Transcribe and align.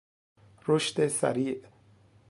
رشد 0.67 1.07
سریع 1.07 1.61